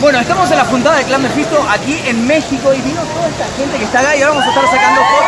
[0.00, 3.44] Bueno, estamos en la juntada del Clan Mephisto aquí en México y vino toda esta
[3.56, 5.26] gente que está acá y ahora vamos a estar sacando fotos.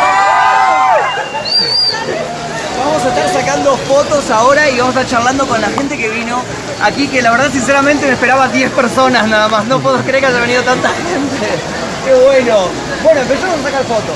[2.79, 6.09] Vamos a estar sacando fotos ahora y vamos a estar charlando con la gente que
[6.09, 6.41] vino
[6.85, 9.65] aquí, que la verdad sinceramente me esperaba 10 personas nada más.
[9.65, 11.49] No puedo creer que haya venido tanta gente.
[12.05, 12.69] Qué bueno.
[13.03, 14.15] Bueno, empezamos a sacar fotos.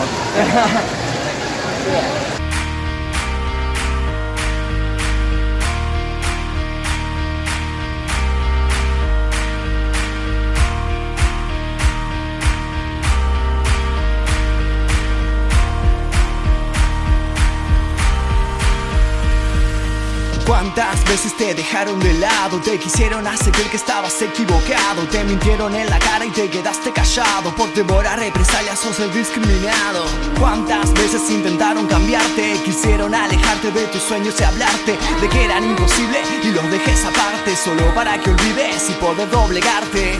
[20.46, 22.60] ¿Cuántas veces te dejaron de lado?
[22.60, 27.54] Te quisieron hacer que estabas equivocado Te mintieron en la cara y te quedaste callado
[27.56, 30.04] Por devorar represalias sos el discriminado
[30.38, 32.60] ¿Cuántas veces intentaron cambiarte?
[32.62, 37.56] Quisieron alejarte de tus sueños y hablarte De que eran imposible y los dejes aparte
[37.56, 40.18] Solo para que olvides y poder doblegarte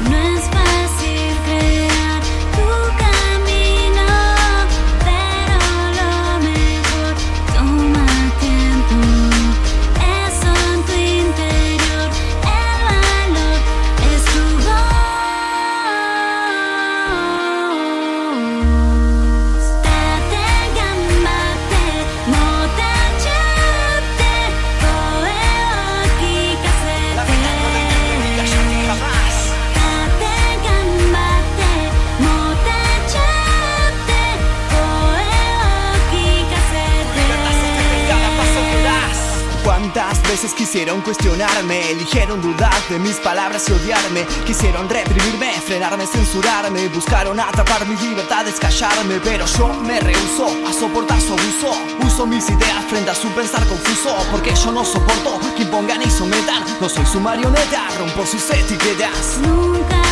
[40.56, 41.90] quisieron cuestionarme?
[41.92, 44.27] Eligieron dudar de mis palabras y odiarme.
[44.44, 46.88] Quisieron reprimirme, frenarme, censurarme.
[46.88, 49.20] Buscaron atrapar mis libertades, callarme.
[49.22, 51.72] Pero yo me rehuso a soportar su abuso.
[52.05, 54.16] Uso mis ideas frente a su pensar confuso.
[54.30, 56.64] Porque yo no soporto que impongan y sometan.
[56.80, 59.38] No soy su marioneta, rompo sus etiquetas.
[59.40, 60.03] Nunca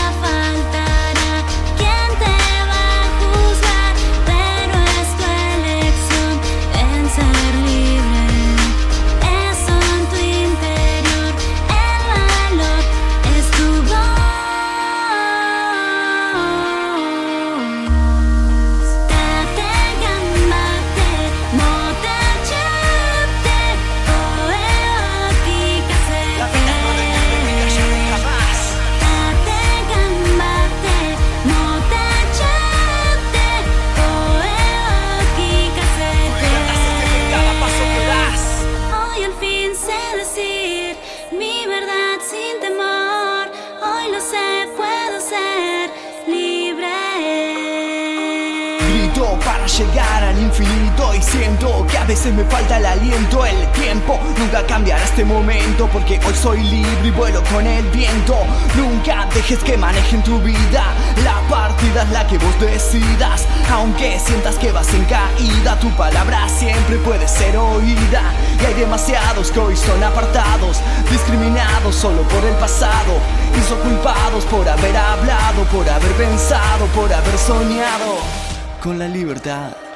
[49.79, 54.67] llegar al infinito y siento que a veces me falta el aliento, el tiempo nunca
[54.67, 58.37] cambiará este momento porque hoy soy libre y vuelo con el viento.
[58.77, 60.85] Nunca dejes que manejen tu vida,
[61.25, 63.47] la partida es la que vos decidas.
[63.71, 68.35] Aunque sientas que vas en caída, tu palabra siempre puede ser oída.
[68.61, 70.81] Y hay demasiados que hoy son apartados,
[71.11, 73.15] discriminados solo por el pasado.
[73.59, 78.52] Y son culpados por haber hablado, por haber pensado, por haber soñado
[78.83, 79.92] con la libertad.「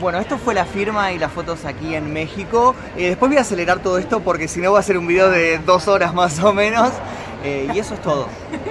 [0.00, 2.74] Bueno, esto fue la firma y las fotos aquí en México.
[2.96, 5.28] Eh, después voy a acelerar todo esto porque si no va a ser un video
[5.28, 6.90] de dos horas más o menos.
[7.44, 8.26] Eh, y eso es todo.